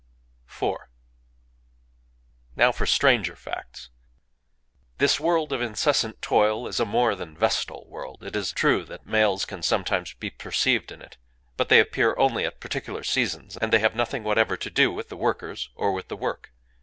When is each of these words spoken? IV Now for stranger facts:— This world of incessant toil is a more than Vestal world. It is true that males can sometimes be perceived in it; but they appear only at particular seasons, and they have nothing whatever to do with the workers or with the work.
IV 0.49 0.77
Now 2.55 2.71
for 2.71 2.87
stranger 2.87 3.35
facts:— 3.35 3.91
This 4.97 5.19
world 5.19 5.53
of 5.53 5.61
incessant 5.61 6.23
toil 6.23 6.67
is 6.67 6.79
a 6.79 6.85
more 6.85 7.13
than 7.13 7.37
Vestal 7.37 7.85
world. 7.87 8.23
It 8.23 8.35
is 8.35 8.51
true 8.51 8.83
that 8.85 9.05
males 9.05 9.45
can 9.45 9.61
sometimes 9.61 10.15
be 10.15 10.31
perceived 10.31 10.91
in 10.91 11.03
it; 11.03 11.17
but 11.55 11.69
they 11.69 11.79
appear 11.79 12.15
only 12.17 12.45
at 12.47 12.59
particular 12.59 13.03
seasons, 13.03 13.57
and 13.57 13.71
they 13.71 13.77
have 13.77 13.95
nothing 13.95 14.23
whatever 14.23 14.57
to 14.57 14.71
do 14.71 14.91
with 14.91 15.09
the 15.09 15.17
workers 15.17 15.69
or 15.75 15.91
with 15.91 16.07
the 16.07 16.17
work. 16.17 16.51